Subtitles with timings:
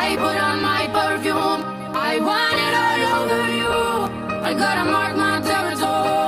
[0.00, 1.62] I put on my perfume.
[1.94, 4.08] I want it all over you.
[4.44, 6.20] I gotta mark my territory.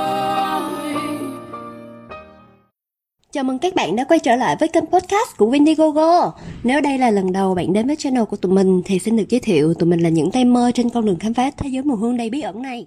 [3.31, 6.31] Chào mừng các bạn đã quay trở lại với kênh podcast của Windigogo.
[6.63, 9.29] Nếu đây là lần đầu bạn đến với channel của tụi mình thì xin được
[9.29, 11.83] giới thiệu tụi mình là những tay mơ trên con đường khám phá thế giới
[11.83, 12.85] mùi hương đầy bí ẩn này.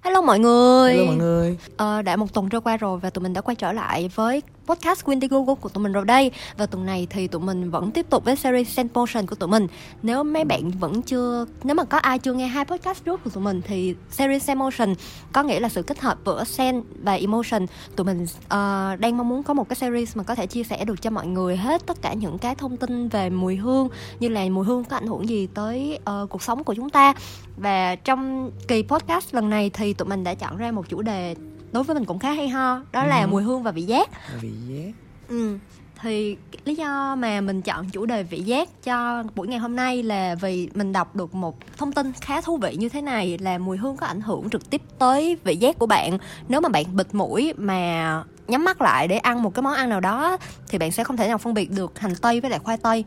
[0.00, 0.92] Hello mọi người.
[0.92, 1.56] Hello mọi người.
[1.76, 4.42] Ờ, đã một tuần trôi qua rồi và tụi mình đã quay trở lại với
[4.66, 6.30] podcast Windigo của tụi mình rồi đây.
[6.56, 9.48] Và tuần này thì tụi mình vẫn tiếp tục với series Send Motion của tụi
[9.48, 9.66] mình.
[10.02, 13.30] Nếu mấy bạn vẫn chưa nếu mà có ai chưa nghe hai podcast trước của
[13.30, 14.94] tụi mình thì series Send Motion
[15.32, 17.66] có nghĩa là sự kết hợp giữa Send và Emotion.
[17.96, 20.84] Tụi mình uh, đang mong muốn có một cái series mà có thể chia sẻ
[20.84, 23.88] được cho mọi người hết tất cả những cái thông tin về mùi hương
[24.20, 27.14] như là mùi hương có ảnh hưởng gì tới uh, cuộc sống của chúng ta.
[27.56, 31.34] Và trong kỳ podcast lần này thì tụi mình đã chọn ra một chủ đề
[31.74, 32.80] đối với mình cũng khá hay ho.
[32.92, 33.08] Đó ừ.
[33.08, 34.08] là mùi hương và vị giác.
[34.40, 34.92] Vị giác.
[35.28, 35.58] Ừ.
[36.00, 40.02] Thì lý do mà mình chọn chủ đề vị giác cho buổi ngày hôm nay
[40.02, 43.58] là vì mình đọc được một thông tin khá thú vị như thế này là
[43.58, 46.18] mùi hương có ảnh hưởng trực tiếp tới vị giác của bạn.
[46.48, 49.88] Nếu mà bạn bịt mũi mà nhắm mắt lại để ăn một cái món ăn
[49.88, 50.36] nào đó
[50.68, 53.04] thì bạn sẽ không thể nào phân biệt được hành tây với lại khoai tây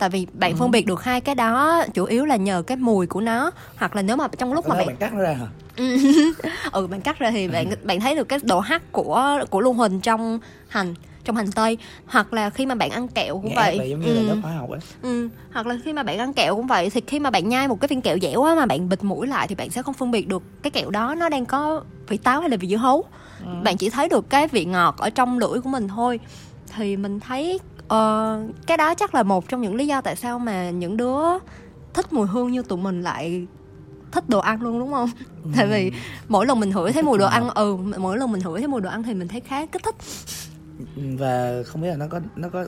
[0.00, 0.56] tại vì bạn ừ.
[0.56, 3.96] phân biệt được hai cái đó chủ yếu là nhờ cái mùi của nó hoặc
[3.96, 4.86] là nếu mà trong lúc mà bạn...
[4.86, 5.46] bạn cắt nó ra hả
[6.72, 9.72] ừ bạn cắt ra thì bạn bạn thấy được cái độ hắc của của lưu
[9.72, 13.54] huỳnh trong hành trong hành tây hoặc là khi mà bạn ăn kẹo cũng Nghe
[13.54, 14.22] vậy giống như ừ.
[14.22, 15.28] là hóa học ấy ừ.
[15.52, 17.80] hoặc là khi mà bạn ăn kẹo cũng vậy thì khi mà bạn nhai một
[17.80, 20.10] cái viên kẹo dẻo á mà bạn bịt mũi lại thì bạn sẽ không phân
[20.10, 23.04] biệt được cái kẹo đó nó đang có vị táo hay là vị dưa hấu
[23.44, 23.52] ừ.
[23.62, 26.20] bạn chỉ thấy được cái vị ngọt ở trong lưỡi của mình thôi
[26.76, 27.60] thì mình thấy
[27.94, 31.18] uh, cái đó chắc là một trong những lý do tại sao mà những đứa
[31.94, 33.46] thích mùi hương như tụi mình lại
[34.12, 35.10] thích đồ ăn luôn đúng không?
[35.44, 35.50] Ừ.
[35.56, 35.92] tại vì
[36.28, 38.80] mỗi lần mình hửi thấy mùi đồ ăn ừ mỗi lần mình hửi thấy mùi
[38.80, 39.94] đồ ăn thì mình thấy khá kích thích.
[40.96, 42.64] Và không biết là nó có nó có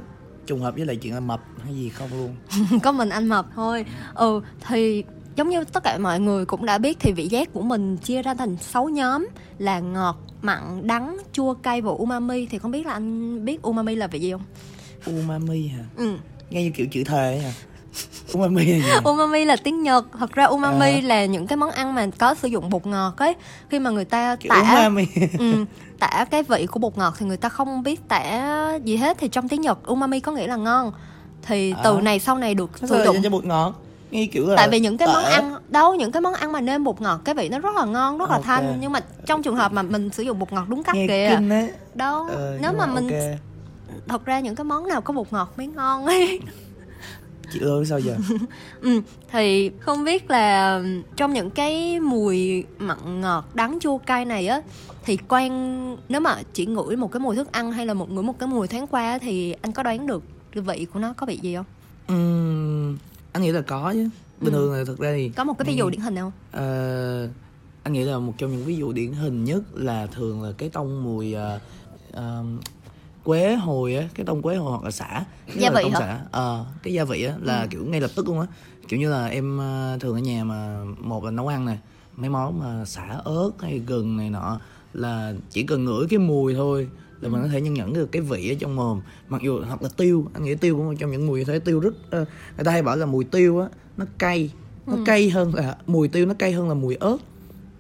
[0.47, 2.37] trùng hợp với lại chuyện là mập hay gì không luôn.
[2.83, 3.85] Có mình ăn mập thôi.
[4.15, 5.05] Ừ thì
[5.37, 8.23] giống như tất cả mọi người cũng đã biết thì vị giác của mình chia
[8.23, 12.47] ra thành 6 nhóm là ngọt mặn đắng chua cay và umami.
[12.47, 14.43] Thì không biết là anh biết umami là vị gì không
[15.07, 16.17] umami hả ừ
[16.51, 17.53] nghe như kiểu chữ thề ấy hả
[18.33, 18.93] umami là gì?
[19.05, 21.01] umami là tiếng nhật thật ra umami à.
[21.03, 23.35] là những cái món ăn mà có sử dụng bột ngọt ấy
[23.71, 25.07] khi mà người ta kiểu tả umami.
[25.39, 25.65] ừ,
[25.99, 29.29] tả cái vị của bột ngọt thì người ta không biết tả gì hết thì
[29.29, 30.93] trong tiếng nhật umami có nghĩa là ngon
[31.43, 32.01] thì từ à.
[32.01, 34.99] này sau này được sử dụng cho bột ngọt nghe kiểu là tại vì những
[34.99, 35.15] cái tệ.
[35.15, 37.75] món ăn đâu những cái món ăn mà nêm bột ngọt cái vị nó rất
[37.77, 38.47] là ngon rất là okay.
[38.47, 41.07] thanh nhưng mà trong trường hợp mà mình sử dụng bột ngọt đúng cách nghe
[41.07, 41.41] kìa
[41.95, 43.39] đâu ờ, nếu mà mình okay.
[44.09, 46.41] Thật ra những cái món nào có bột ngọt mới ngon ấy.
[47.53, 48.17] Chị ơi sao giờ
[48.81, 50.83] ừ, thì không biết là
[51.17, 54.63] trong những cái mùi mặn ngọt đắng chua cay này á
[55.05, 58.23] thì quan nếu mà chỉ ngửi một cái mùi thức ăn hay là một ngửi
[58.23, 60.23] một cái mùi thoáng qua thì anh có đoán được
[60.53, 61.67] cái vị của nó có vị gì không?
[62.13, 62.99] Uhm,
[63.33, 64.09] anh nghĩ là có chứ.
[64.41, 64.59] Bình ừ.
[64.59, 66.33] thường là thực ra thì có một cái ví dụ điển hình không?
[66.57, 67.31] Uh,
[67.83, 70.69] anh nghĩ là một trong những ví dụ điển hình nhất là thường là cái
[70.69, 71.61] tông mùi uh,
[72.17, 72.63] uh,
[73.25, 75.25] quế hồi á cái tông quế hồi hoặc là xả
[75.57, 75.99] gia vị hả?
[75.99, 76.21] xả.
[76.31, 77.67] Ờ cái gia vị á là ừ.
[77.71, 78.47] kiểu ngay lập tức luôn á.
[78.89, 81.79] Kiểu như là em ờ, thường ở nhà mà một là nấu ăn này
[82.17, 84.61] mấy món mà xả ớt hay gừng này nọ
[84.93, 86.89] là chỉ cần ngửi cái mùi thôi
[87.21, 89.01] là mình có thể nhân nhẫn được cái vị ở trong mồm.
[89.29, 91.81] Mặc dù hoặc là tiêu anh nghĩ tiêu cũng một trong những mùi thế tiêu
[91.81, 94.51] rất uh, người ta hay bảo là mùi tiêu á nó cay
[94.87, 95.03] nó ừ.
[95.07, 97.17] cay hơn là mùi tiêu nó cay hơn là mùi ớt.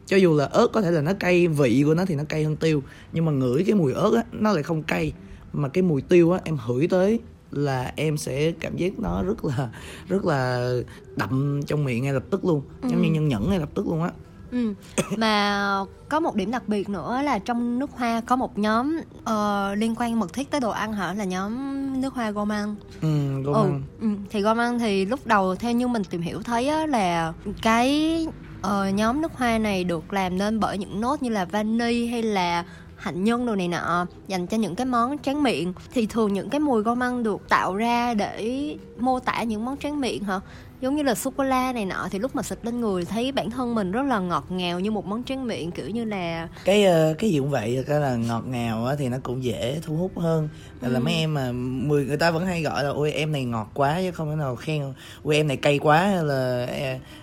[0.06, 2.44] Cho dù là ớt có thể là nó cay vị của nó thì nó cay
[2.44, 2.82] hơn tiêu
[3.12, 5.12] nhưng mà ngửi cái mùi ớt á nó lại không cay
[5.52, 7.20] mà cái mùi tiêu á em hửi tới
[7.50, 9.68] là em sẽ cảm giác nó rất là
[10.08, 10.72] rất là
[11.16, 12.88] đậm trong miệng ngay lập tức luôn ừ.
[12.88, 14.10] giống như nhân nhẫn ngay lập tức luôn á
[14.52, 14.74] Ừ.
[15.16, 19.78] Mà có một điểm đặc biệt nữa là trong nước hoa có một nhóm uh,
[19.78, 21.52] liên quan mật thiết tới đồ ăn hả là nhóm
[22.00, 22.78] nước hoa Gourmand.
[23.02, 23.08] Ừ,
[23.44, 23.82] Gourmand.
[24.00, 24.08] Ừ, ừ.
[24.30, 28.26] Thì Gourmand thì lúc đầu theo như mình tìm hiểu thấy á, là cái
[28.66, 32.22] uh, nhóm nước hoa này được làm nên bởi những nốt như là vani hay
[32.22, 32.64] là
[33.02, 35.72] hạnh nhân đồ này nọ dành cho những cái món tráng miệng.
[35.92, 39.76] Thì thường những cái mùi gom ăn được tạo ra để mô tả những món
[39.76, 40.40] tráng miệng hả?
[40.80, 43.32] Giống như là sô cô la này nọ thì lúc mà xịt lên người thấy
[43.32, 46.48] bản thân mình rất là ngọt ngào như một món tráng miệng kiểu như là
[46.64, 49.80] cái uh, cái gì cũng vậy cái là ngọt ngào á thì nó cũng dễ
[49.82, 50.48] thu hút hơn.
[50.80, 50.92] Là, ừ.
[50.92, 53.70] là mấy em mà mười người ta vẫn hay gọi là ôi em này ngọt
[53.74, 54.82] quá chứ không thể nào khen.
[55.24, 56.68] Ôi em này cay quá hay là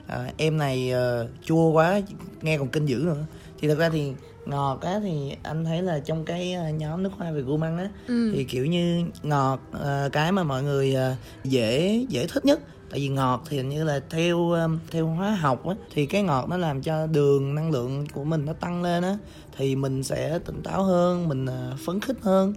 [0.08, 2.02] uh, em này uh, chua quá
[2.42, 3.26] nghe còn kinh dữ nữa.
[3.62, 4.12] Thì thật ra thì
[4.50, 7.78] ngọt á thì anh thấy là trong cái ờ, nhóm nước hoa về gu măng
[7.78, 8.32] á ừ.
[8.34, 12.60] thì kiểu như ngọt uh, cái mà mọi người uh, dễ dễ thích nhất
[12.90, 16.50] tại vì ngọt thì như là theo um, theo hóa học á thì cái ngọt
[16.50, 19.18] nó làm cho đường năng lượng của mình nó tăng lên á
[19.58, 21.46] thì mình sẽ tỉnh táo hơn mình
[21.86, 22.54] phấn khích hơn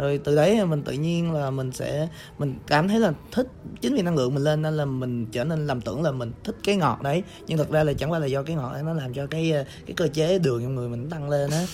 [0.00, 2.08] rồi từ đấy mình tự nhiên là mình sẽ
[2.38, 3.46] mình cảm thấy là thích
[3.80, 6.32] chính vì năng lượng mình lên nên là mình trở nên lầm tưởng là mình
[6.44, 8.82] thích cái ngọt đấy nhưng thật ra là chẳng qua là do cái ngọt ấy
[8.82, 9.52] nó làm cho cái
[9.86, 11.66] cái cơ chế đường trong người mình tăng lên á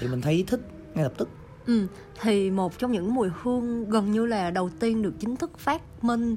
[0.00, 0.60] thì mình thấy thích
[0.94, 1.28] ngay lập tức
[1.66, 1.86] Ừ,
[2.20, 5.82] thì một trong những mùi hương gần như là đầu tiên được chính thức phát
[6.02, 6.36] minh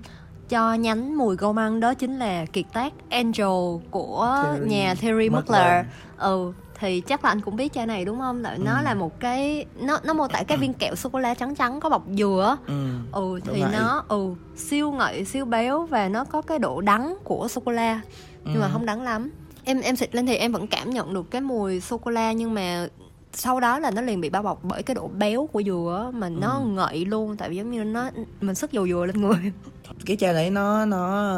[0.49, 5.29] cho nhánh mùi gâu măng đó chính là kiệt tác Angel của Terry nhà Terry
[5.29, 5.35] Mugler.
[5.35, 5.85] Mugler.
[6.17, 6.51] Ừ,
[6.83, 8.41] thì chắc là anh cũng biết chai này đúng không?
[8.41, 8.83] Nó Ừ.
[8.83, 11.79] là một cái nó nó mô tả cái viên kẹo sô cô la trắng trắng
[11.79, 12.57] có bọc dừa.
[12.67, 12.73] ừ.
[13.11, 13.69] Ừ thì ngậy.
[13.73, 17.71] nó ừ siêu ngậy, siêu béo và nó có cái độ đắng của sô cô
[17.71, 18.01] la
[18.45, 18.69] nhưng mà Ừ.
[18.73, 19.31] không đắng lắm.
[19.63, 22.31] Em em xịt lên thì em vẫn cảm nhận được cái mùi sô cô la
[22.31, 22.87] nhưng mà
[23.33, 26.29] sau đó là nó liền bị bao bọc bởi cái độ béo của dừa mà
[26.29, 26.65] nó Ừ.
[26.65, 28.09] ngậy luôn tại vì giống như nó
[28.41, 29.51] mình sức dầu dừa lên người
[30.05, 31.33] cái chai đấy nó nó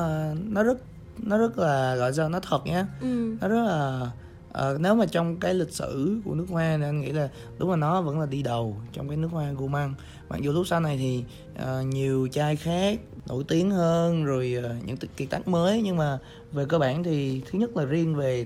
[0.50, 0.78] nó rất
[1.18, 3.36] nó rất là gọi sao nó thật nhá ừ.
[3.42, 4.08] nó rất là
[4.56, 7.69] à, nếu mà trong cái lịch sử của nước hoa thì anh nghĩ là đúng
[7.69, 9.94] là nó vẫn là đi đầu trong cái nước hoa gourmand
[10.30, 11.24] mặc dù lúc sau này thì
[11.57, 16.19] ờ, nhiều chai khác nổi tiếng hơn rồi ờ, những kiệt tác mới nhưng mà
[16.52, 18.46] về cơ bản thì thứ nhất là riêng về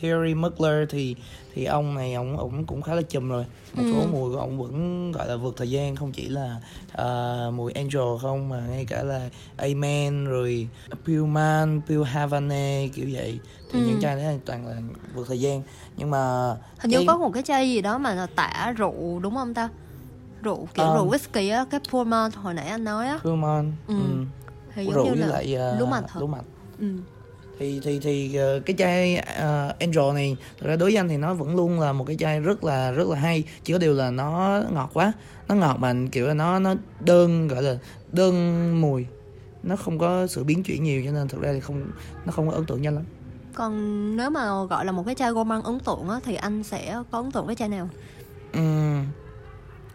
[0.00, 1.16] Thierry Mugler thì
[1.54, 3.44] thì ông này ông ông cũng khá là chùm rồi
[3.74, 4.06] một số Ừ.
[4.06, 6.56] mùi của ông vẫn gọi là vượt thời gian không chỉ là
[6.92, 10.68] ờ, mùi Angel không mà ngay cả là Amen rồi
[11.04, 13.38] Pure Man, Pure Havane kiểu vậy
[13.72, 13.84] thì Ừ.
[13.86, 14.74] những chai đấy toàn là
[15.14, 15.62] vượt thời gian
[15.96, 16.48] nhưng mà
[16.78, 19.54] hình như cái- có một cái chai gì đó mà là tả rượu đúng không
[19.54, 19.68] ta
[20.42, 20.94] rượu kiểu Ờ.
[20.94, 23.94] rượu whisky á cái Pullman hồi nãy anh nói á Pure Man Ừ.
[23.94, 24.24] ừ.
[24.74, 26.20] thì giống rượu như với là lại uh, lúa mạch hả?
[26.20, 26.44] lúa mạch
[26.78, 26.86] ừ.
[27.58, 31.16] Thì thì thì ờ, cái chai ờ, Angel này thực ra đối với anh thì
[31.16, 33.94] nó vẫn luôn là một cái chai rất là rất là hay chỉ có điều
[33.94, 35.12] là nó ngọt quá.
[35.48, 37.78] Nó ngọt mà kiểu là nó nó đơn gọi là
[38.12, 38.34] đơn
[38.80, 39.06] mùi.
[39.62, 41.82] Nó không có sự biến chuyển nhiều cho nên thực ra thì không
[42.26, 43.04] nó không có ấn tượng nhanh lắm.
[43.54, 43.72] Còn
[44.16, 47.18] nếu mà gọi là một cái chai gourmand ấn tượng á thì anh sẽ có
[47.18, 47.88] ấn tượng với chai nào?
[48.52, 49.04] Ừm,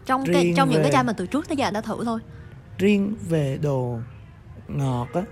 [0.06, 2.04] trong cái trong những cái về- chai mà từ trước tới giờ anh đã thử
[2.04, 2.20] thôi.
[2.78, 3.98] Riêng về đồ
[4.68, 5.22] ngọt á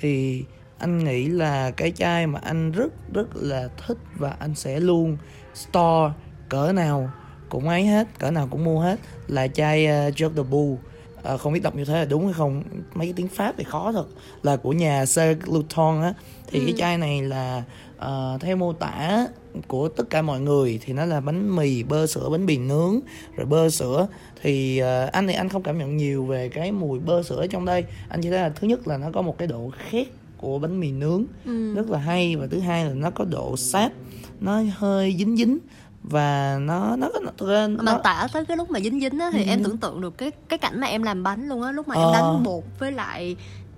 [0.00, 0.44] thì
[0.78, 5.16] anh nghĩ là cái chai mà anh rất rất là thích và anh sẽ luôn
[5.54, 6.14] store
[6.48, 7.10] cỡ nào
[7.48, 10.76] cũng ấy hết cỡ nào cũng mua hết là chai uh, Jacques de Boule
[11.22, 12.62] Ờ, không biết đọc như thế là đúng hay không
[12.94, 14.06] mấy cái tiếng pháp thì khó thật.
[14.42, 16.14] Là của nhà Sir Luton á
[16.46, 16.74] thì cái Ừ.
[16.78, 17.62] chai này là
[17.96, 19.26] ờ, theo mô tả
[19.66, 23.00] của tất cả mọi người thì nó là bánh mì bơ sữa bánh mì nướng
[23.36, 24.08] rồi bơ sữa.
[24.42, 27.64] Thì ờ, anh thì anh không cảm nhận nhiều về cái mùi bơ sữa trong
[27.64, 27.84] đây.
[28.08, 30.06] Anh chỉ thấy là thứ nhất là nó có một cái độ khét
[30.38, 31.74] của bánh mì nướng ừ.
[31.74, 33.92] rất là hay và thứ hai là nó có độ sáp
[34.40, 35.58] nó hơi dính dính
[36.02, 39.18] và nó nó có thực ra mà nó, tả tới cái lúc mà dính dính
[39.18, 39.48] á thì Ừ.
[39.48, 41.94] em tưởng tượng được cái cái cảnh mà em làm bánh luôn á lúc mà
[41.94, 42.12] em Ờ.
[42.12, 43.36] đánh bột với lại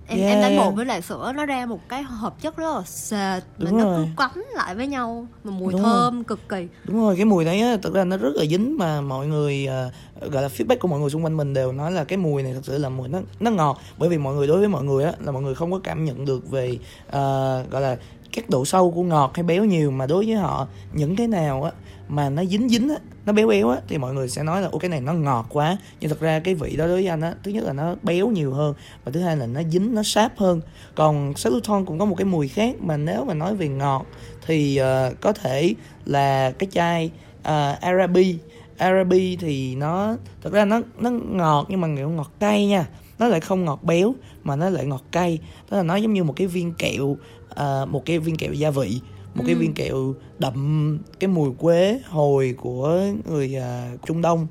[0.09, 2.75] em Yeah, em đánh bột với lại sữa nó ra một cái hợp chất rất
[2.75, 3.97] là sệt mà nó rồi.
[3.97, 6.67] cứ quấn lại với nhau mà mùi Đúng thơm cực kỳ.
[6.83, 9.65] Đúng rồi cái mùi đấy á, thực ra nó rất là dính mà mọi người
[9.65, 9.91] ờ,
[10.31, 12.53] gọi là feedback của mọi người xung quanh mình đều nói là cái mùi này
[12.53, 13.81] thật sự là mùi nó nó ngọt.
[13.97, 16.05] Bởi vì mọi người đối với mọi người á là mọi người không có cảm
[16.05, 16.77] nhận được về
[17.09, 17.97] ờ, gọi là
[18.33, 21.63] các độ sâu của ngọt hay béo nhiều mà đối với họ những cái nào
[21.63, 21.71] á
[22.07, 22.95] mà nó dính dính á
[23.25, 25.45] nó béo béo á thì mọi người sẽ nói là ô cái này nó ngọt
[25.49, 25.77] quá.
[25.99, 28.27] Nhưng thật ra cái vị đó đối với anh á thứ nhất là nó béo
[28.27, 28.73] nhiều hơn
[29.05, 30.61] và thứ hai là nó dính nó sáp hơn.
[30.95, 34.05] Còn Saluton cũng có một cái mùi khác mà nếu mà nói về ngọt
[34.45, 35.73] thì uh, có thể
[36.05, 38.37] là cái chai uh, Arabi.
[38.77, 42.85] Arabi thì nó thật ra nó nó ngọt nhưng mà kiểu ngọt cay nha
[43.19, 45.39] nó lại không ngọt béo mà nó lại ngọt cay.
[45.69, 47.17] Tức là nó giống như một cái viên kẹo
[47.49, 48.99] ờ, một cái viên kẹo gia vị
[49.35, 49.59] một cái Ừ.
[49.59, 54.47] viên kẹo đậm cái mùi quế hồi của người à, Trung Đông.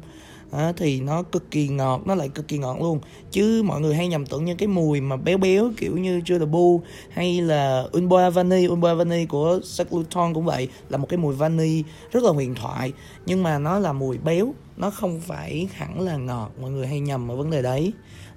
[0.52, 3.00] Đó, thì nó cực kỳ ngọt nó lại cực kỳ ngọt luôn.
[3.30, 6.80] Chứ mọi người hay nhầm tưởng những cái mùi mà béo béo kiểu như Jodabu
[7.10, 11.82] hay là Unboa Vani Unboa Vani của Saluton cũng vậy là một cái mùi vani
[12.12, 12.92] rất là huyền thoại.
[13.26, 17.00] Nhưng mà nó là mùi béo nó không phải hẳn là ngọt mọi người hay
[17.00, 17.92] nhầm ở vấn đề đấy.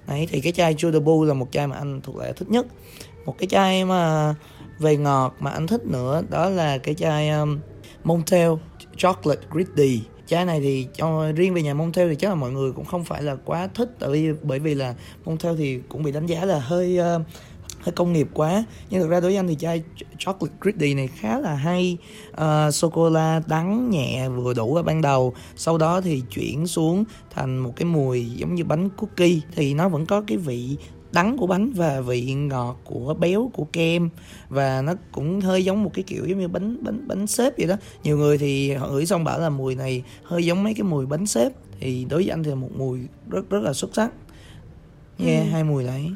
[0.06, 2.66] Đấy thì cái chai Jodabu là một chai mà anh thuộc lại thích nhất
[3.24, 4.34] một cái chai mà
[4.78, 7.58] về ngọt mà anh thích nữa đó là cái chai um,
[8.04, 8.50] Montel
[8.96, 12.72] Chocolate Gritty chai này thì cho riêng về nhà Montel thì chắc là mọi người
[12.72, 16.12] cũng không phải là quá thích tại vì bởi vì là Montel thì cũng bị
[16.12, 17.22] đánh giá là hơi uh,
[17.82, 18.64] hơi công nghiệp quá.
[18.90, 19.82] Nhưng thực ra đối với anh thì chai
[20.18, 21.98] chocolate gritty này khá là hay.
[22.32, 26.22] Ờ, uh, sô cô la đắng nhẹ vừa đủ ở ban đầu sau đó thì
[26.30, 29.40] chuyển xuống thành một cái mùi giống như bánh cookie.
[29.54, 30.76] Thì nó vẫn có cái vị
[31.12, 34.08] đắng của bánh và vị ngọt của béo của kem.
[34.48, 37.66] Và nó cũng hơi giống một cái kiểu giống như bánh bánh bánh xếp vậy
[37.66, 37.76] đó.
[38.04, 41.06] Nhiều người thì họ ngửi xong bảo là mùi này hơi giống mấy cái mùi
[41.06, 41.52] bánh xếp.
[41.80, 43.00] Thì đối với anh thì là một mùi
[43.30, 44.10] rất rất là xuất sắc.
[45.18, 45.50] Yeah Ừ.
[45.52, 46.10] hai mùi đấy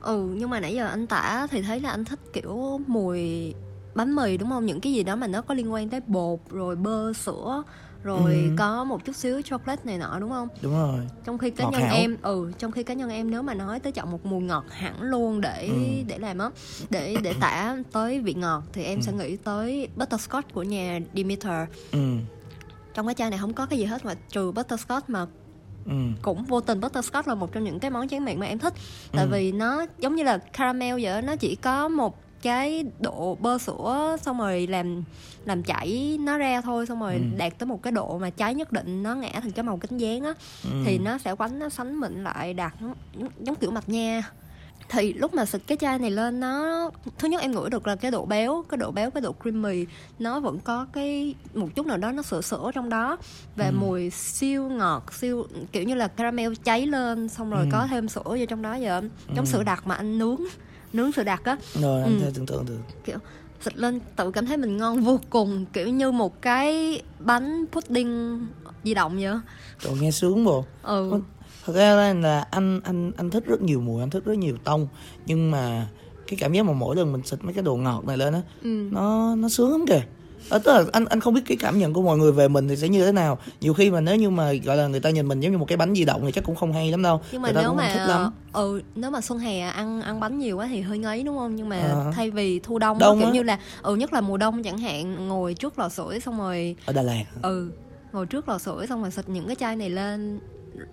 [0.00, 3.54] ừ nhưng mà nãy giờ anh tả thì thấy là anh thích kiểu mùi
[3.94, 4.66] bánh mì đúng không?
[4.66, 7.62] Những cái gì đó mà nó có liên quan tới bột rồi bơ sữa
[8.02, 8.50] rồi Ừ.
[8.56, 11.70] có một chút xíu chocolate này nọ đúng không đúng rồi trong khi cá Ngọt
[11.70, 11.96] nhân hảo.
[11.96, 14.64] em ừ trong khi cá nhân em nếu mà nói tới chọn một mùi ngọt
[14.70, 16.02] hẳn luôn để Ừ.
[16.06, 16.50] để làm á
[16.90, 21.68] để để tả tới vị ngọt thì em sẽ nghĩ tới butterscotch của nhà Demeter
[21.92, 22.16] ừ
[22.94, 25.26] trong cái chai này không có cái gì hết ngoại trừ butterscotch mà
[25.86, 28.58] ừ cũng vô tình butterscotch là một trong những cái món tráng miệng mà em
[28.58, 28.74] thích
[29.12, 29.30] tại Ừ.
[29.32, 33.58] vì nó giống như là caramel vậy đó, nó chỉ có một cái độ bơ
[33.58, 35.02] sữa xong rồi làm
[35.44, 37.20] làm chảy nó ra thôi xong rồi Ừ.
[37.36, 39.98] đạt tới một cái độ mà cháy nhất định nó ngã thành cái màu cánh
[39.98, 40.70] gián á ừ.
[40.84, 42.72] thì nó sẽ quánh nó sánh mịn lại đạt
[43.40, 44.22] giống, kiểu mạch nha
[44.88, 47.96] thì lúc mà xịt cái chai này lên nó thứ nhất em ngửi được là
[47.96, 49.86] cái độ béo cái độ béo cái độ creamy
[50.18, 53.16] nó vẫn có cái một chút nào đó nó sữa sữa trong đó
[53.56, 53.72] và Ừ.
[53.72, 57.68] mùi siêu ngọt siêu kiểu như là caramel cháy lên xong rồi Ừ.
[57.72, 59.02] có thêm sữa vô trong đó giờ
[59.34, 59.50] giống Ừ.
[59.50, 60.40] sữa đặc mà anh nướng
[60.92, 61.56] nướng sữa đặc á.
[61.74, 62.24] Rồi anh Ừ.
[62.24, 62.78] thể tưởng tượng được.
[63.04, 63.18] Kiểu
[63.60, 68.40] xịt lên tự cảm thấy mình ngon vô cùng kiểu như một cái bánh pudding
[68.84, 69.32] di động vậy
[69.80, 70.64] rồi nghe sướng bộ.
[70.82, 71.20] Ừ.
[71.66, 74.56] Thật ra là- là anh anh anh thích rất nhiều mùi anh thích rất nhiều
[74.64, 74.88] tông.
[75.26, 75.88] Nhưng mà
[76.26, 78.42] cái cảm giác mà mỗi lần mình xịt mấy cái đồ ngọt này lên á
[78.62, 78.68] ừ.
[78.92, 80.02] nó nó sướng lắm kìa
[80.48, 82.68] Ờ, tức là anh anh không biết cái cảm nhận của mọi người về mình
[82.68, 83.38] thì sẽ như thế nào.
[83.60, 85.64] Nhiều khi mà nếu như mà gọi là người ta nhìn mình giống như một
[85.68, 87.20] cái bánh di động thì chắc cũng không hay lắm đâu.
[87.32, 88.32] Nhưng mà người ta nếu cũng mà thích lắm.
[88.52, 91.56] ừ nếu mà xuân hè ăn ăn bánh nhiều quá thì hơi ngấy đúng không?
[91.56, 92.12] Nhưng mà Ờ.
[92.14, 93.32] thay vì thu đông, Đông kiểu á.
[93.32, 96.76] như là ừ nhất là mùa đông chẳng hạn ngồi trước lò sưởi xong rồi
[96.86, 97.24] ở Đà Lạt.
[97.42, 97.70] ừ
[98.12, 100.40] ngồi trước lò sưởi xong rồi xịt những cái chai này lên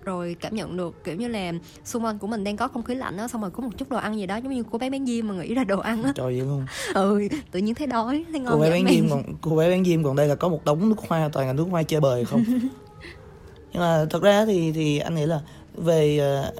[0.04, 1.52] rồi cảm nhận được kiểu như là
[1.84, 3.88] xung quanh của mình đang có không khí lạnh á xong rồi có một chút
[3.90, 6.02] đồ ăn gì đó giống như cô bé bán diêm mà nghĩ ra đồ ăn
[6.02, 6.12] á.
[6.14, 6.66] Trời vậy luôn.
[6.94, 8.94] Ừ tự nhiên thấy đói thấy ngon cô bé bán man.
[8.94, 11.46] diêm còn cô bé bán diêm còn đây là có một đống nước hoa toàn
[11.46, 12.44] là nước hoa chơi bời không?
[13.72, 15.40] Nhưng mà thật ra thì thì anh nghĩ là
[15.74, 16.52] về ờ,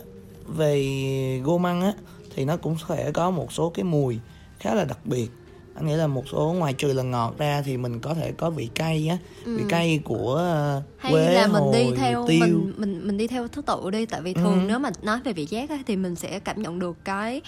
[0.56, 1.92] về gô măng á
[2.34, 4.18] thì nó cũng sẽ có một số cái mùi
[4.58, 5.30] khá là đặc biệt
[5.76, 8.50] anh nghĩ là một số ngoài trừ là ngọt ra thì mình có thể có
[8.50, 9.66] vị cay á vị Ừ.
[9.68, 13.26] cay của ờ, hay quế là mình đi hồi, theo tiêu mình mình mình đi
[13.26, 14.64] theo thứ tự đi tại vì thường Ừ.
[14.68, 17.40] nếu mà nói về vị giác á, thì mình sẽ cảm nhận được cái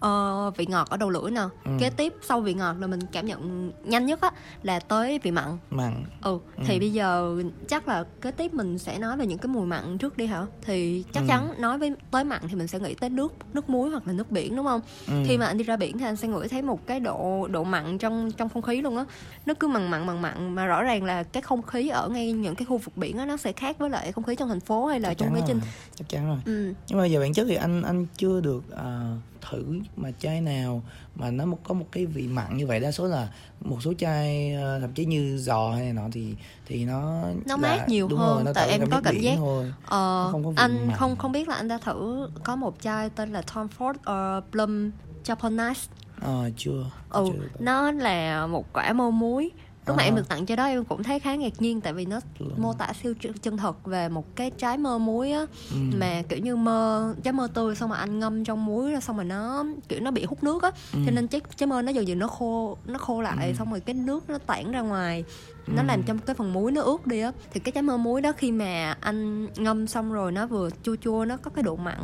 [0.00, 1.70] ờ, vị ngọt ở đầu lưỡi nè Ừ.
[1.80, 4.30] kế tiếp sau vị ngọt là mình cảm nhận nhanh nhất á
[4.62, 7.36] là tới vị mặn mặn ừ thì bây giờ
[7.68, 10.46] chắc là kế tiếp mình sẽ nói về những cái mùi mặn trước đi hả
[10.62, 11.26] thì chắc Ừ.
[11.28, 14.12] chắn nói với tới mặn thì mình sẽ nghĩ tới nước nước muối hoặc là
[14.12, 15.12] nước biển đúng không ừ.
[15.26, 17.64] khi mà anh đi ra biển thì anh sẽ ngửi thấy một cái độ độ
[17.64, 19.04] mặn trong trong không khí luôn á
[19.46, 22.32] nó cứ mặn mặn mặn mặn mà rõ ràng là cái không khí ở ngay
[22.32, 24.60] những cái khu vực biển á nó sẽ khác với lại không khí trong thành
[24.60, 25.60] phố hay là chắc trong cái trên
[25.94, 26.72] chắc chắn rồi ừ.
[26.88, 29.12] nhưng mà về bản chất thì anh anh chưa được à,
[29.50, 29.64] thử
[29.96, 30.82] mà chai nào
[31.14, 33.28] mà nó có một cái vị mặn như vậy đa số là
[33.60, 36.34] một số chai à, thậm chí như giò hay này nọ thì
[36.66, 39.34] thì nó Nó là- mát nhiều đúng hơn, rồi, nó tại em có cảm giác-
[39.36, 39.72] thôi.
[39.86, 40.96] Ờ, Nó không có anh mặn.
[40.96, 44.44] không không biết là anh đã thử có một chai tên là Tom Ford uh,
[44.52, 44.90] Plum
[45.24, 45.86] Japanese
[46.20, 47.40] Ờ, chưa ừ chưa.
[47.58, 49.50] nó là một quả mơ muối
[49.88, 50.04] lúc mà À.
[50.04, 52.46] em được tặng cho đó em cũng thấy khá ngạc nhiên tại vì nó Ừ.
[52.56, 55.40] mô tả siêu chân- thật về một cái trái mơ muối á
[55.70, 55.76] Ừ.
[55.98, 59.16] mà kiểu như mơ trái mơ tươi xong mà anh ngâm trong muối ra xong
[59.16, 60.98] rồi nó kiểu nó bị hút nước á Ừ.
[61.06, 63.80] cho nên trái trái mơ nó dần dần nó khô nó khô lại xong rồi
[63.80, 65.24] cái nước nó tản ra ngoài
[65.66, 65.86] nó Ừ.
[65.86, 68.32] làm cho cái phần muối nó ướt đi á thì cái trái mơ muối đó
[68.36, 71.98] khi mà anh ngâm xong rồi nó vừa chua chua nó có cái độ mặn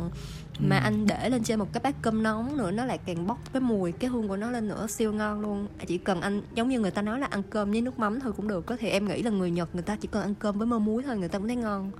[0.59, 0.83] mà Ừ.
[0.83, 3.61] anh để lên trên một cái bát cơm nóng nữa nó lại càng bốc cái
[3.61, 6.79] mùi cái hương của nó lên nữa siêu ngon luôn chỉ cần anh giống như
[6.79, 9.07] người ta nói là ăn cơm với nước mắm thôi cũng được có thì em
[9.07, 11.29] nghĩ là người nhật người ta chỉ cần ăn cơm với mơ muối thôi người
[11.29, 11.91] ta cũng thấy ngon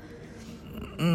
[0.98, 1.06] Ừ.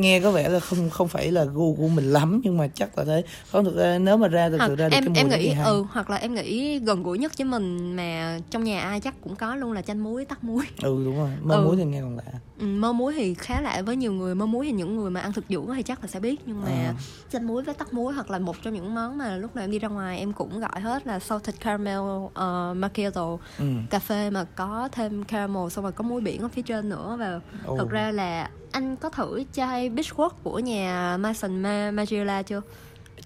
[0.00, 2.98] nghe có vẻ là không không phải là gu của mình lắm nhưng mà chắc
[2.98, 5.28] là thế không thực ra nếu mà ra thực sự ra được em cái em
[5.28, 5.64] nghĩ hay.
[5.64, 9.14] ừ hoặc là em nghĩ gần gũi nhất với mình mà trong nhà ai chắc
[9.24, 11.64] cũng có luôn là chanh muối tắc muối ừ đúng rồi mơ Ừ.
[11.64, 12.22] muối thì nghe còn lạ
[12.60, 15.20] ừ, mơ muối thì khá lạ với nhiều người mơ muối thì những người mà
[15.20, 16.94] ăn thực dưỡng thì chắc là sẽ biết nhưng mà À.
[17.32, 19.70] chanh muối với tắc muối hoặc là một trong những món mà lúc nào em
[19.70, 23.64] đi ra ngoài em cũng gọi hết là salted caramel uh, macchiato ừ.
[23.90, 27.16] cà phê mà có thêm caramel xong rồi có muối biển ở phía trên nữa
[27.20, 27.76] và Ồ.
[27.78, 32.60] thật ra là anh có thử chai Beachwork của nhà Mason Ma Magilla chưa?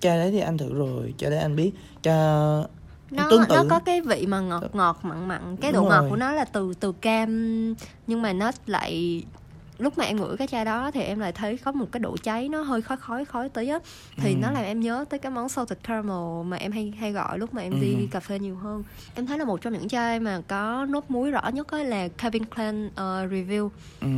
[0.01, 1.73] chai đấy thì anh thử rồi chai đấy anh biết
[2.03, 2.15] chai
[3.11, 5.89] Nó tương tự nó có cái vị mà ngọt ngọt mặn mặn, cái độ Đúng
[5.89, 6.11] ngọt rồi.
[6.11, 7.75] của nó là từ từ cam
[8.07, 9.23] nhưng mà nó lại
[9.79, 12.17] lúc mà em ngửi cái chai đó thì em lại thấy có một cái độ
[12.17, 13.79] cháy nó hơi khói khói khói tí á
[14.17, 14.37] thì Ừ.
[14.41, 17.55] nó làm em nhớ tới cái món salted caramel mà em hay hay gọi lúc
[17.55, 18.07] mà em đi Ừ.
[18.11, 18.85] cà phê nhiều hơn
[19.15, 22.09] em thấy là một trong những chai mà có nốt muối rõ nhất á là
[22.09, 22.93] Calvin Klein uh,
[23.33, 23.69] review
[24.01, 24.09] ừ.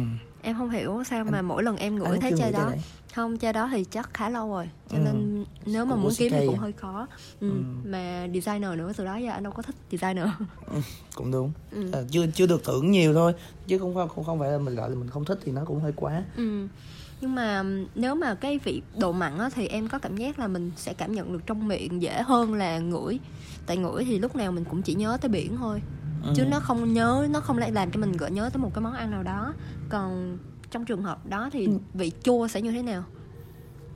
[0.47, 2.73] Em không hiểu sao mà mỗi lần em ngửi Anh thấy chai đó
[3.15, 5.03] không chai đó thì chắc khá lâu rồi cho Ừ.
[5.05, 6.61] nên nếu mà muốn kiếm thì cũng à?
[6.61, 7.07] hơi khó
[7.41, 7.49] ừ.
[7.51, 7.55] Ừ.
[7.85, 10.27] mà designer nữa từ đó giờ anh đâu có thích designer
[11.15, 11.91] cũng đúng Ừ.
[11.93, 13.33] à, chưa chưa được thưởng nhiều thôi
[13.67, 15.81] chứ không không không phải là mình gọi là mình không thích thì nó cũng
[15.81, 16.67] hơi quá ừ.
[17.21, 20.47] nhưng mà nếu mà cái vị độ mặn á, thì em có cảm giác là
[20.49, 23.19] mình sẽ cảm nhận được trong miệng dễ hơn là ngửi
[23.67, 25.83] tại ngửi thì lúc nào mình cũng chỉ nhớ tới biển thôi
[26.35, 26.49] chứ Ừ.
[26.49, 28.93] nó không nhớ nó không lại làm cho mình gợi nhớ tới một cái món
[28.95, 29.55] ăn nào đó
[29.89, 30.39] còn
[30.71, 31.73] trong trường hợp đó thì Ừ.
[31.95, 33.05] vị chua sẽ như thế nào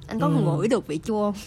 [0.07, 0.33] anh có Ừ.
[0.33, 1.41] ngửi được vị chua không?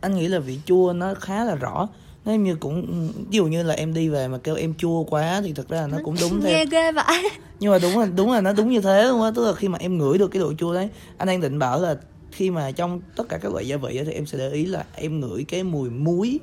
[0.00, 1.88] anh nghĩ là vị chua nó khá là rõ
[2.24, 5.40] nếu như cũng ví dụ như là em đi về mà kêu em chua quá
[5.44, 7.30] thì thật ra là nó cũng đúng theo nghe ghê vậy
[7.60, 9.68] nhưng mà đúng là đúng là nó đúng như thế luôn á tức là khi
[9.68, 11.96] mà em ngửi được cái độ chua đấy anh đang định bảo là
[12.32, 14.84] khi mà trong tất cả các loại gia vị thì em sẽ để ý là
[14.94, 16.40] em ngửi cái mùi muối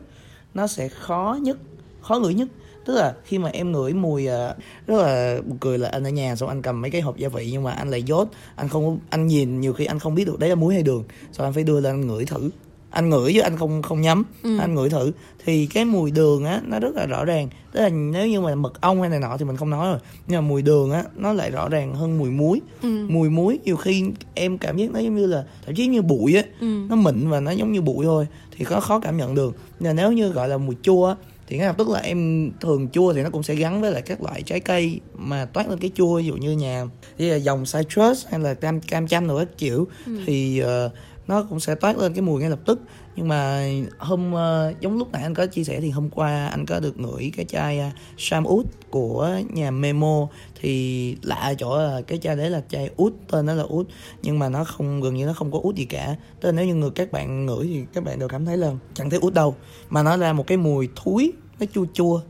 [0.54, 1.58] nó sẽ khó nhất
[2.02, 2.48] khó ngửi nhất
[2.86, 4.56] tức là khi mà em ngửi mùi à,
[4.88, 7.30] rất là buồn cười là anh ở nhà xong anh cầm mấy cái hộp gia
[7.30, 10.26] vị nhưng mà anh lại dốt anh không anh nhìn nhiều khi anh không biết
[10.26, 11.04] được đấy là muối hay đường.
[11.32, 12.50] Xong anh phải đưa lên anh ngửi thử.
[12.90, 14.24] Anh ngửi chứ anh không không nhắm.
[14.44, 14.58] Ừ.
[14.58, 15.12] anh ngửi thử.
[15.46, 17.50] Thì cái mùi đường á nó rất là rõ ràng.
[17.72, 20.00] Tức là nếu như mà mật ong hay này nọ thì mình không nói rồi.
[20.28, 22.62] Nhưng mà mùi đường á nó lại rõ ràng hơn mùi muối.
[22.82, 23.08] Ừ.
[23.10, 26.36] mùi muối nhiều khi em cảm giác nó giống như là thậm chí như bụi
[26.36, 26.44] á.
[26.60, 26.68] Ừ.
[26.90, 28.28] nó mịn và nó giống như bụi thôi.
[28.58, 29.56] Thì có khó cảm nhận được.
[29.80, 31.16] Nhưng mà nếu như gọi là mùi chua á,
[31.48, 34.02] thì ngay lập tức là em thường chua thì nó cũng sẽ gắn với lại
[34.02, 36.86] các loại trái cây mà toát lên cái chua ví dụ như nhà
[37.18, 39.88] như là dòng citrus hay là cam cam chanh rồi các kiểu.
[40.26, 40.90] Thì ờ,
[41.28, 42.80] nó cũng sẽ toát lên cái mùi ngay lập tức
[43.16, 46.66] nhưng mà hôm uh, giống lúc nãy anh có chia sẻ thì hôm qua anh
[46.66, 50.28] có được ngửi cái chai ờ, uh, Sam Út của nhà Memo.
[50.62, 53.88] Thì lạ chỗ là cái chai đấy là chai út tên nó là út
[54.22, 56.16] nhưng mà nó không gần như nó không có út gì cả.
[56.42, 58.72] Tức là nếu như người các bạn ngửi thì các bạn đều cảm thấy là
[58.94, 59.56] chẳng thấy út đâu.
[59.90, 62.22] Mà nó ra một cái mùi thúi nó chua chua.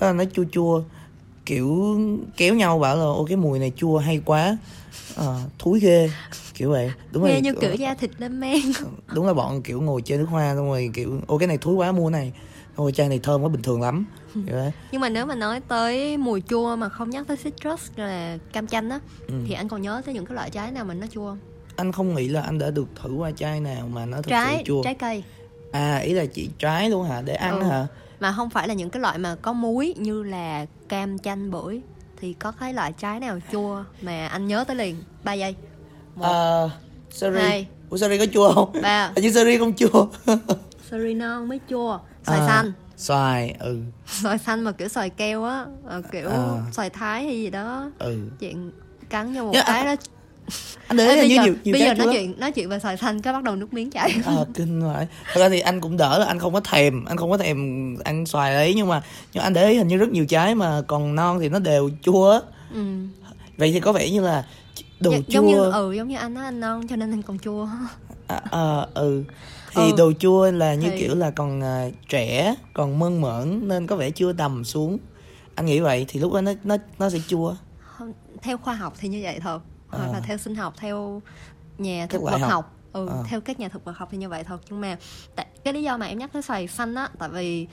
[0.00, 0.82] Nó chua chua
[1.46, 1.98] kiểu
[2.36, 4.58] kéo nhau bảo là ô cái mùi này chua hay quá.
[5.16, 6.10] Ờ, thúi ghê
[6.54, 6.92] kiểu vậy.
[7.12, 8.60] Đúng nghe rồi như kiểu da thịt lên men.
[9.14, 11.74] Đúng là bọn kiểu ngồi chơi nước hoa xong rồi kiểu ô cái này thúi
[11.74, 12.32] quá mua này.
[12.76, 14.04] Ôi chai này thơm quá bình thường lắm.
[14.34, 17.80] Kiểu đấy nhưng mà nếu mà nói tới mùi chua mà không nhắc tới citrus
[17.96, 19.34] là cam chanh á Ừ.
[19.48, 21.38] thì anh còn nhớ tới những cái loại trái nào mà nó chua không?
[21.76, 24.30] Anh không nghĩ là anh đã được thử qua chai nào mà nó thực sự
[24.30, 24.82] trái chua.
[24.82, 25.24] trái cây.
[25.70, 27.22] À ý là chỉ trái luôn hả?
[27.22, 27.66] Để ăn Ừ.
[27.66, 27.86] hả
[28.24, 31.80] mà không phải là những cái loại mà có muối như là cam chanh bưởi.
[32.20, 34.96] Thì có cái loại trái nào chua mà anh nhớ tới liền?
[35.24, 35.54] 3 giây.
[36.14, 36.70] Một à,
[37.10, 37.38] sorry.
[37.40, 37.66] hai.
[37.90, 38.72] ủa sorry có chua không?
[38.82, 39.12] Ba.
[39.16, 40.06] Hình như sorry không chua.
[40.90, 41.98] Sorry non mới chua.
[42.26, 42.72] Xoài À, xanh.
[42.96, 43.78] xoài ừ.
[44.22, 45.64] Xoài xanh mà kiểu xoài keo á.
[45.86, 46.62] Ờ, kiểu À.
[46.72, 47.90] xoài thái hay gì đó.
[47.98, 48.18] Ừ.
[48.40, 48.70] Chuyện
[49.10, 49.94] cắn vô một Dạ, cái đó
[50.86, 52.08] anh để là bây như giờ, nhiều, nhiều bây giờ nói lắm.
[52.16, 54.14] chuyện nói chuyện về xoài xanh cái bắt đầu nước miếng chảy.
[54.24, 57.16] Ờ kinh vậy Thật ra thì anh cũng đỡ là anh không có thèm Anh
[57.16, 57.56] không có thèm
[58.04, 59.02] ăn xoài đấy Nhưng mà
[59.32, 61.90] nhưng anh để ý hình như rất nhiều trái mà còn non thì nó đều
[62.02, 62.40] chua
[62.74, 62.84] ừ.
[63.56, 64.44] Vậy thì có vẻ như là
[65.00, 67.22] đồ Gi- chua giống như ừ giống như anh á anh non cho nên anh
[67.22, 67.68] còn chua.
[68.26, 69.24] À, à, ừ.
[69.74, 69.92] Thì Ừ.
[69.98, 73.96] đồ chua là như Thì- kiểu là còn à, trẻ còn mơn mởn nên có
[73.96, 74.98] vẻ chưa đầm xuống.
[75.54, 77.54] Anh nghĩ vậy thì lúc đó nó nó nó sẽ chua.
[77.80, 79.38] Không, theo khoa học thì như vậy
[79.94, 80.12] thật hoặc À.
[80.12, 81.22] là theo sinh học theo
[81.78, 82.50] nhà thực vật học.
[82.50, 83.16] học, ừ À.
[83.28, 84.96] theo các nhà thực vật học thì như vậy thật nhưng mà
[85.36, 87.66] tại, cái lý do mà em nhắc tới xoài xanh á tại vì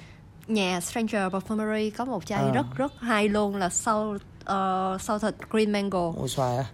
[0.48, 2.52] nhà Stranger Perfumery có một chai À.
[2.54, 6.66] rất rất hay luôn là salt uh, salted green mango Ôi xoài à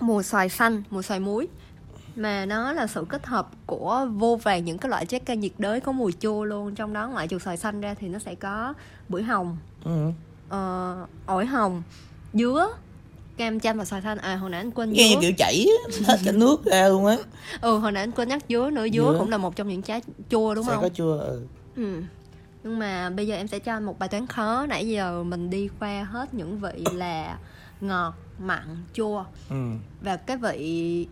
[0.00, 1.48] mùi xoài xanh mùi xoài muối
[2.16, 5.52] mà nó là sự kết hợp của vô vàng những cái loại trái cây nhiệt
[5.58, 8.34] đới có mùi chua luôn trong đó ngoại trừ xoài xanh ra thì nó sẽ
[8.34, 8.74] có
[9.08, 10.10] bưởi hồng ừ.
[10.48, 11.82] ờ, ổi hồng
[12.32, 12.68] dứa
[13.36, 15.20] cam chanh và xoài xanh à hồi nãy anh quên nghe như dứa.
[15.20, 15.66] kiểu chảy
[16.06, 17.16] hết cả nước ra luôn á.
[17.60, 18.86] Ừ hồi nãy anh quên nhắc dứa nữa.
[18.92, 19.16] Dứa, Dứa.
[19.18, 20.82] cũng là một trong những trái chua đúng sẽ không?
[20.82, 21.46] có chua ừ.
[21.76, 22.02] ừ.
[22.64, 24.66] Nhưng mà bây giờ em sẽ cho anh một bài toán khó.
[24.68, 27.38] Nãy giờ mình đi qua hết những vị là
[27.80, 29.24] ngọt mặn chua.
[29.50, 29.56] Ừ.
[30.00, 31.06] Và cái vị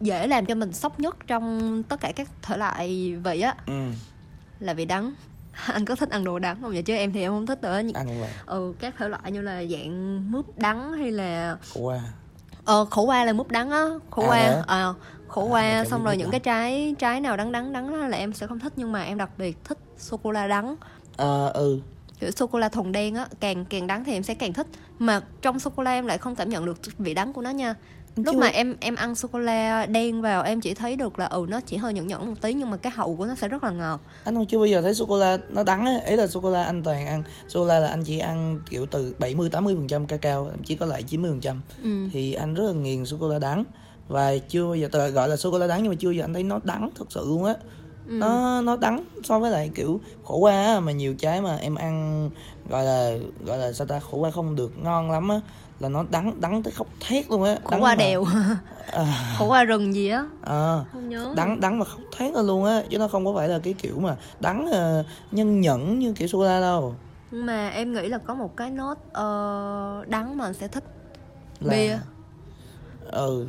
[0.00, 3.72] dễ làm cho mình sốc nhất trong tất cả các thể loại vị á ừ.
[4.60, 5.12] là vị đắng
[5.66, 6.82] anh có thích ăn đồ đắng không vậy?
[6.82, 9.64] Chứ em thì em không thích nữa ăn vậy ừ các thể loại như là
[9.64, 12.00] dạng mướp đắng hay là khổ qua.
[12.64, 13.84] Ờ khổ qua là mướp đắng á.
[14.10, 14.94] Khổ À, qua ờ
[15.28, 17.90] khổ À, qua em xong biết rồi những cái trái trái nào đắng đắng đắng
[17.90, 20.46] đó là em sẽ không thích nhưng mà em đặc biệt thích sô cô la
[20.46, 20.76] đắng.
[21.16, 21.78] Ờ, ừ.
[22.20, 24.66] Kiểu sô cô la thuần đen á càng càng đắng thì em sẽ càng thích.
[24.98, 27.50] Mà trong sô cô la em lại không cảm nhận được vị đắng của nó
[27.50, 27.74] nha
[28.16, 28.40] lúc Chưa.
[28.40, 31.46] mà em em ăn sô cô la đen vào em chỉ thấy được là ừ
[31.48, 33.64] nó chỉ hơi nhẫn nhẫn một tí nhưng mà cái hậu của nó sẽ rất
[33.64, 36.16] là ngọt anh không chưa bao giờ thấy sô cô la nó đắng á ấy
[36.16, 38.86] là sô cô la anh toàn ăn sô cô la là anh chỉ ăn kiểu
[38.86, 42.08] từ 70 80 phần trăm cacao chỉ có lại 90 phần trăm ừ.
[42.12, 43.64] thì anh rất là nghiền sô cô la đắng
[44.08, 46.12] và chưa bao giờ tự gọi là sô cô la đắng nhưng mà chưa bao
[46.12, 47.54] giờ anh thấy nó đắng thật sự luôn á
[48.08, 48.12] Ừ.
[48.12, 52.30] nó nó đắng so với lại kiểu khổ qua mà nhiều trái mà em ăn
[52.68, 53.12] gọi là
[53.44, 55.40] gọi là sao ta khổ qua không được ngon lắm á
[55.82, 58.24] là nó đắng đắng tới khóc thét luôn á khổ qua mà- đèo.
[58.92, 60.24] À, khổ qua rừng gì á?
[60.44, 61.32] À, không nhớ.
[61.36, 63.72] đắng đắng mà khóc thét ra luôn á chứ nó không có phải là cái
[63.82, 66.94] kiểu mà đắng ờ, nhân nhẫn như kiểu sô la đâu.
[67.30, 70.84] Mà em nghĩ là có một cái nốt ờ, đắng mà anh sẽ thích.
[71.60, 71.98] Là- bia.
[73.10, 73.46] Ừ.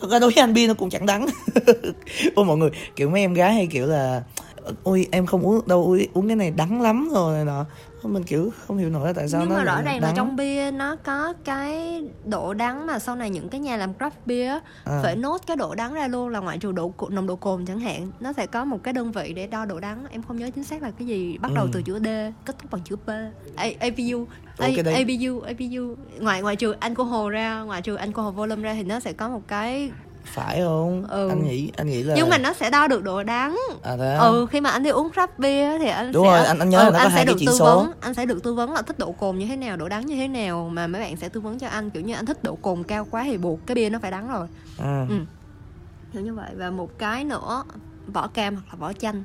[0.00, 1.26] Thật ra đối với anh bia nó cũng chẳng đắng.
[2.34, 4.22] Ôi mọi người kiểu mấy em gái hay kiểu là
[4.82, 7.64] ôi em không uống đâu uống, uống cái này đắng lắm rồi nọ
[8.02, 10.16] mình kiểu không hiểu nổi là tại sao nhưng nó mà rõ ràng là đắng.
[10.16, 14.10] trong bia nó có cái độ đắng mà sau này những cái nhà làm craft
[14.26, 15.00] beer À.
[15.02, 17.80] phải nốt cái độ đắng ra luôn là ngoại trừ độ nồng độ cồn chẳng
[17.80, 20.50] hạn nó sẽ có một cái đơn vị để đo độ đắng em không nhớ
[20.54, 21.70] chính xác là cái gì bắt đầu Ừ.
[21.72, 22.06] từ chữ D
[22.46, 23.08] kết thúc bằng chữ P
[23.56, 24.26] A, APU
[24.58, 28.82] A, đấy- APU APU ngoài ngoài trừ alcohol ra ngoài trừ alcohol volume ra thì
[28.82, 29.90] nó sẽ có một cái
[30.24, 31.06] phải không?
[31.08, 31.28] Ừ.
[31.28, 33.58] anh nghĩ anh nghĩ là nhưng mà nó sẽ đo được độ đắng.
[33.82, 36.46] À thế ừ khi mà anh đi uống craft beer thì anh Đúng sẽ rồi,
[36.46, 37.64] anh- anh nhớ là nó có anh hai sẽ cái được chỉ tư số.
[37.64, 40.06] vấn anh sẽ được tư vấn là thích độ cồn như thế nào độ đắng
[40.06, 42.42] như thế nào mà mấy bạn sẽ tư vấn cho anh kiểu như anh thích
[42.44, 44.46] độ cồn cao quá thì buộc cái bia nó phải đắng rồi.
[44.78, 45.06] À.
[45.08, 45.14] ừ.
[46.12, 46.50] kiểu như vậy.
[46.56, 47.64] Và một cái nữa
[48.06, 49.22] vỏ cam hoặc là vỏ chanh.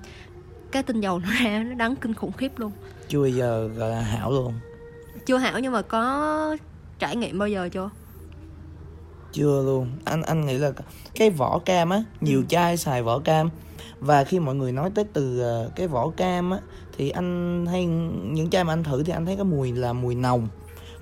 [0.71, 2.71] Cái tinh dầu nó ra nó đắng kinh khủng khiếp luôn.
[3.09, 4.53] Chưa giờ gọi là hảo luôn.
[5.25, 6.57] Chưa hảo nhưng mà có
[6.99, 7.89] trải nghiệm bao giờ chưa
[9.31, 9.87] chưa luôn.
[10.05, 10.71] Anh anh nghĩ là
[11.15, 13.49] cái vỏ cam á nhiều chai xài vỏ cam.
[13.99, 16.59] Và khi mọi người nói tới từ ờ, cái vỏ cam á
[16.97, 20.15] thì anh hay những chai mà anh thử thì anh thấy cái mùi là mùi
[20.15, 20.47] nồng.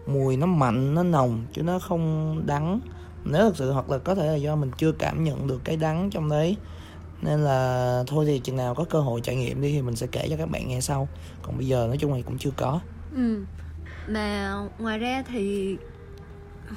[0.08, 2.80] Mùi nó mạnh nó nồng chứ nó không đắng.
[3.24, 5.78] Nếu thật sự hoặc là có thể là do mình chưa cảm nhận được cái
[5.78, 6.58] đắng trong đấy.
[7.22, 10.08] Nên là thôi thì chừng nào có cơ hội trải nghiệm đi thì mình sẽ
[10.08, 11.08] kể cho các bạn nghe sau.
[11.42, 12.80] Còn bây giờ nói chung là cũng chưa có.
[13.16, 13.44] Ừ.
[14.08, 15.78] Mà ngoài ra thì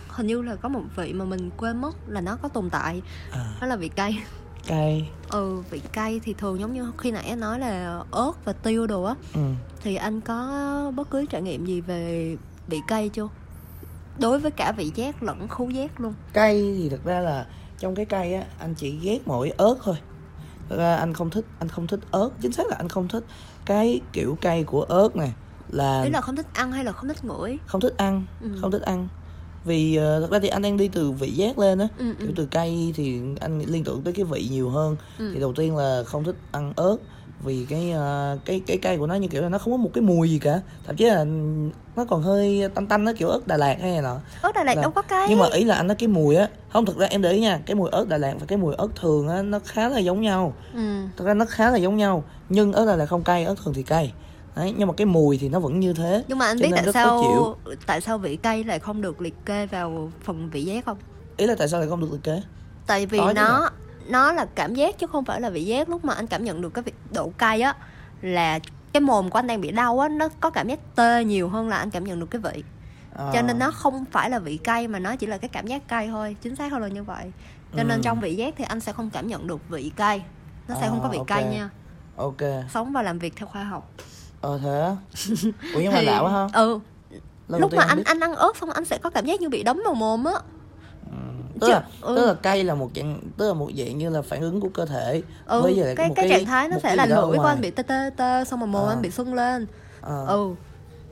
[0.08, 3.02] hình như là có một vị mà mình quên mất là nó có tồn tại.
[3.30, 4.22] À, đó là vị cay.
[4.66, 5.10] Cay.
[5.30, 8.86] Ừ vị cay thì thường giống như khi nãy anh nói là ớt và tiêu
[8.86, 9.14] đồ á.
[9.34, 9.40] Ừ.
[9.82, 13.28] thì anh có bất cứ trải nghiệm gì về vị cay chưa?
[14.18, 16.14] Đối với cả vị giác lẫn khứu giác luôn.
[16.32, 17.46] Cay thì thực ra là
[17.78, 19.96] trong cái cay á anh chỉ ghét mỗi ớt thôi.
[20.68, 22.30] Thực ra anh không thích anh không thích ớt.
[22.40, 23.24] Chính xác là anh không thích
[23.64, 25.32] cái kiểu cay của ớt này
[25.68, 27.58] là ý là không thích ăn hay là không thích ngửi?
[27.66, 28.24] Không thích ăn.
[28.40, 28.48] Ừ.
[28.60, 29.08] không thích ăn
[29.68, 31.88] vì uh, thực ra thì anh đang đi từ vị giác lên á.
[31.98, 32.32] Ừ, kiểu ừ.
[32.36, 34.96] từ cay thì anh liên tưởng tới cái vị nhiều hơn.
[35.18, 35.30] Ừ.
[35.34, 36.96] thì đầu tiên là không thích ăn ớt.
[37.44, 39.90] Vì cái ờ, cái cái cay của nó như kiểu là nó không có một
[39.94, 40.60] cái mùi gì cả.
[40.86, 41.24] Thậm chí là
[41.96, 44.16] nó còn hơi tanh tanh nó kiểu ớt Đà Lạt hay nọ.
[44.42, 45.26] Ớt Đà Lạt Là- đâu có cay.
[45.28, 47.40] nhưng mà ý là anh nói cái mùi á không thực ra em để ý
[47.40, 49.98] nha cái mùi ớt Đà Lạt và cái mùi ớt thường á nó khá là
[49.98, 50.54] giống nhau.
[50.74, 50.80] Ừ.
[51.16, 53.74] thực ra nó khá là giống nhau nhưng ớt Đà Lạt không cay ớt thường
[53.74, 54.12] thì cay
[54.58, 56.84] đấy nhưng mà cái mùi thì nó vẫn như thế nhưng mà anh biết nên
[56.84, 57.56] tại sao chịu.
[57.86, 60.98] tại sao vị cay lại không được liệt kê vào phần vị giác không?
[61.36, 62.42] Ý là tại sao lại không được liệt kế
[62.86, 63.70] tại vì chứ nó
[64.06, 65.88] nó là cảm giác chứ không phải là vị giác.
[65.88, 67.74] Lúc mà anh cảm nhận được cái vị độ cay á
[68.22, 68.58] là
[68.92, 71.68] cái mồm của anh đang bị đau á nó có cảm giác tê nhiều hơn
[71.68, 72.64] là anh cảm nhận được cái vị.
[73.16, 75.66] À, cho nên nó không phải là vị cay mà nó chỉ là cái cảm
[75.66, 77.32] giác cay thôi chính xác hơn là như vậy.
[77.76, 78.02] Cho nên Ừ.
[78.04, 80.22] trong vị giác thì anh sẽ không cảm nhận được vị cay.
[80.68, 81.52] Nó sẽ À, không có vị cay ok.
[81.52, 81.70] nha.
[82.16, 82.70] Ok.
[82.70, 83.90] Sống và làm việc theo khoa học
[84.40, 84.96] ờ thế á?
[85.74, 86.78] ủa nhưng mà Thì- lạ quá ha ừ
[87.48, 88.02] Lần lúc mà anh biết.
[88.06, 90.32] anh ăn ớt xong anh sẽ có cảm giác như bị đấm vào mồm á
[91.60, 92.16] tức chứ- là ừ.
[92.16, 94.68] tức là cay là một dạng tức là một dạng như là phản ứng của
[94.68, 97.36] cơ thể ừ với lại cái một cái trạng thái nó sẽ cái là lưỡi
[97.38, 98.92] của anh bị tê tê tê xong rồi mồm À.
[98.92, 99.66] anh bị sưng lên
[100.00, 100.26] Ờ.
[100.26, 100.54] ừ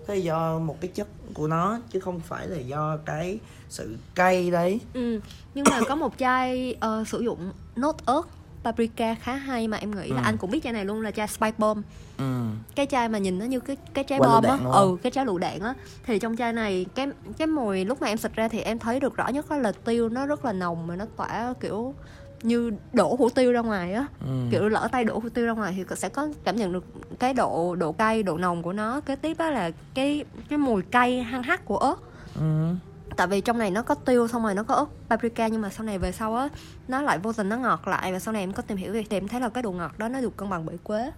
[0.06, 4.50] thế do một cái chất của nó chứ không phải là do cái sự cay
[4.50, 5.20] đấy ừ
[5.54, 8.22] nhưng mà có một chai ờ, sử dụng nốt ớt
[8.70, 10.22] paprika khá hay mà em nghĩ là Ừ.
[10.24, 11.82] anh cũng biết chai này luôn là chai spice bomb.
[12.18, 12.42] Ừ.
[12.74, 14.58] Cái chai mà nhìn nó như cái cái trái Quả bom á.
[14.72, 15.74] ừ cái trái lựu đạn á.
[16.06, 17.06] Thì trong chai này cái
[17.38, 19.72] cái mùi lúc mà em xịt ra thì em thấy được rõ nhất đó là
[19.72, 21.94] tiêu nó rất là nồng mà nó tỏa kiểu
[22.42, 24.06] như đổ hủ tiêu ra ngoài á.
[24.26, 24.32] Ừ.
[24.50, 26.84] Kiểu lỡ tay đổ hủ tiêu ra ngoài thì sẽ có cảm nhận được
[27.18, 29.00] cái độ độ cay độ nồng của nó.
[29.00, 31.96] Kế tiếp á là cái cái mùi cay hăng hắc của ớt.
[32.34, 32.74] Ừ
[33.16, 35.70] tại vì trong này nó có tiêu xong rồi nó có ớt paprika nhưng mà
[35.70, 36.48] sau này về sau á
[36.88, 39.16] nó lại vô tình nó ngọt lại và sau này em có tìm hiểu thì
[39.16, 41.10] em thấy là cái độ ngọt đó nó được cân bằng bởi quế.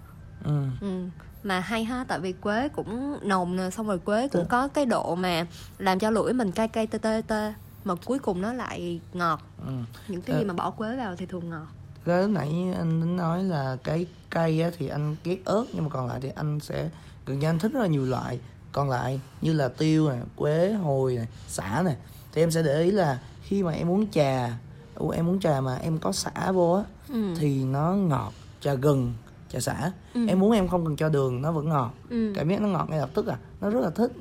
[0.45, 0.65] Ừ.
[0.81, 1.05] Ừ.
[1.43, 4.87] mà hay ha tại vì quế cũng nồng nè xong rồi quế cũng có cái
[4.87, 5.47] độ mà
[5.79, 9.41] làm cho lưỡi mình cay cay tê tê tê mà cuối cùng nó lại ngọt.
[9.67, 9.73] Ừ.
[10.09, 11.67] Những cái gì mà bỏ quế vào thì thường ngọt.
[12.05, 15.91] Cái lúc nãy anh nói là cái cay á, thì anh ghét ớt nhưng mà
[15.91, 16.89] còn lại thì anh sẽ
[17.27, 18.41] gần như anh thích rất là nhiều loại
[18.73, 21.97] còn lại như là tiêu này quế hồi này xả này
[22.33, 24.59] thì em sẽ để ý là khi mà em uống trà
[24.95, 27.35] ủa, em uống trà mà em có xả vô á ừ.
[27.39, 29.13] thì nó ngọt trà gừng
[29.53, 30.27] trà xả Ừ.
[30.29, 32.33] em muốn em không cần cho đường nó vẫn ngọt ừ.
[32.37, 34.13] cảm giác nó ngọt ngay lập tức à nó rất là thích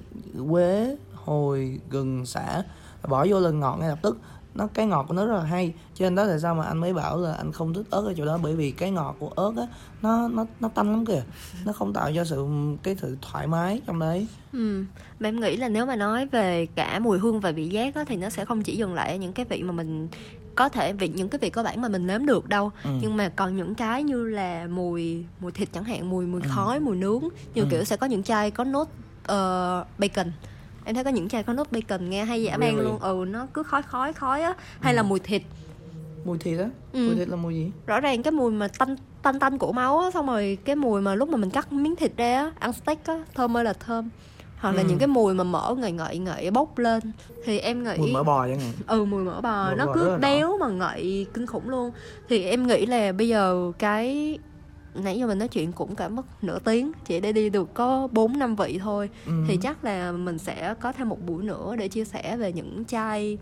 [0.50, 2.64] quế hồi gừng xả
[3.08, 4.18] bỏ vô là ngọt ngay lập tức
[4.58, 6.78] nó cái ngọt của nó rất là hay cho nên đó là sao mà anh
[6.78, 9.30] mới bảo là anh không thích ớt ở chỗ đó bởi vì cái ngọt của
[9.36, 9.64] ớt á
[10.02, 11.24] nó nó nó tanh lắm kìa
[11.66, 12.46] nó không tạo cho sự
[12.84, 14.84] cái sự thoải mái trong đấy Ừ.
[15.20, 18.04] Mà em nghĩ là nếu mà nói về cả mùi hương và vị giác á,
[18.08, 20.08] thì nó sẽ không chỉ dừng lại ở những cái vị mà mình
[20.56, 22.90] có thể vị những cái vị cơ bản mà mình nếm được đâu Ừ.
[23.02, 26.48] nhưng mà còn những cái như là mùi mùi thịt chẳng hạn mùi mùi Ừ.
[26.56, 27.22] khói mùi nướng
[27.56, 27.68] như Ừ.
[27.72, 28.88] kiểu sẽ có những chai có nốt
[29.26, 30.32] ờ, bacon
[30.88, 32.84] em thấy có những chai có nốt bacon nghe hay dã man Really?
[32.84, 33.00] luôn.
[33.00, 34.54] Ừ nó cứ khói khói khói á.
[34.80, 35.42] Hay là mùi thịt.
[36.26, 36.70] Mùi thịt á?
[36.94, 37.08] Ừ.
[37.08, 37.72] mùi thịt là mùi gì?
[37.88, 41.02] Rõ ràng cái mùi mà tanh tanh tanh của máu á xong rồi cái mùi
[41.02, 43.74] mà lúc mà mình cắt miếng thịt ra á ăn steak á thơm ơi là
[43.74, 44.10] thơm.
[44.58, 44.88] Hoặc là Ừ.
[44.90, 47.02] những cái mùi mà mỡ ngậy ngậy ngậy bốc lên.
[47.46, 48.72] Thì em nghĩ mùi mỡ bò chẳng hạn.
[48.88, 49.66] Ừ mùi mỡ bò.
[49.70, 51.92] Mỡ nó bò cứ béo mà ngậy kinh khủng luôn.
[52.30, 54.38] Thì em nghĩ là bây giờ cái
[55.04, 58.08] nãy giờ mình nói chuyện cũng cả mất nửa tiếng chỉ để đi được có
[58.12, 59.10] 4 năm vị thôi.
[59.26, 59.32] Ừ.
[59.48, 62.86] thì chắc là mình sẽ có thêm một buổi nữa để chia sẻ về những
[62.86, 63.38] chai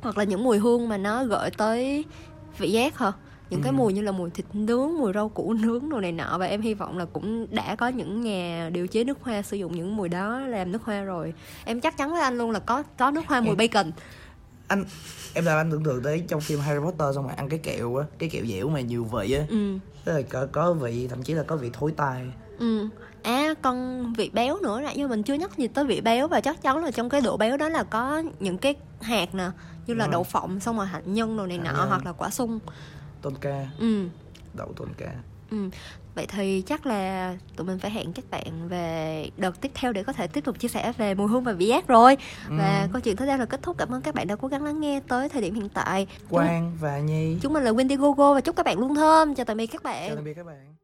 [0.00, 2.04] hoặc là những mùi hương mà nó gợi tới
[2.58, 3.12] vị giác hả?
[3.50, 3.76] Những cái Ừ.
[3.76, 6.38] mùi như là mùi thịt nướng mùi rau củ nướng đồ này nọ.
[6.38, 9.56] Và em hy vọng là cũng đã có những nhà điều chế nước hoa sử
[9.56, 11.34] dụng những mùi đó làm nước hoa rồi.
[11.64, 13.90] Em chắc chắn với anh luôn là có có nước hoa mùi bacon
[14.72, 14.84] anh
[15.34, 17.96] em làm anh tưởng tượng tới trong phim Harry Potter xong rồi ăn cái kẹo
[17.96, 19.44] á cái kẹo dẻo mà nhiều vị á.
[19.48, 19.78] Ừ.
[20.04, 22.26] Tức là có, có vị thậm chí là có vị thối tai.
[22.58, 22.88] Ừ.
[23.22, 26.40] À còn vị béo nữa nãy giờ mình chưa nhắc gì tới vị béo và
[26.40, 29.50] chắc chắn là trong cái độ béo đó là có những cái hạt nè
[29.86, 30.12] như là rồi.
[30.12, 31.88] đậu phộng xong rồi hạnh nhân đồ này Hạnh nọ nhân.
[31.88, 32.58] hoặc là quả sung.
[33.22, 33.66] Tôn ca.
[33.78, 34.06] Ừ.
[34.54, 35.12] Đậu tôn ca.
[35.50, 35.56] Ừ.
[36.14, 40.02] Vậy thì chắc là tụi mình phải hẹn các bạn về đợt tiếp theo để
[40.02, 42.16] có thể tiếp tục chia sẻ về mùi hương và vị giác rồi.
[42.48, 42.88] Và Ừ.
[42.92, 43.78] câu chuyện tới đây là kết thúc.
[43.78, 46.06] Cảm ơn các bạn đã cố gắng lắng nghe tới thời điểm hiện tại.
[46.18, 49.34] Chúng, Quang và Nhi chúng mình là Wendy Gogo và chúc các bạn luôn thơm.
[49.34, 50.06] Chào tạm biệt các bạn.
[50.08, 50.74] chào tạm biệt các bạn